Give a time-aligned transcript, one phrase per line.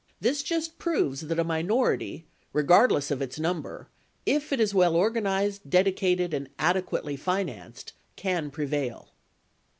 [0.19, 3.87] This just proves that a minority, regardless of its number,
[4.25, 9.09] if it is well organized, dedicated, and adequately financed, can prevail.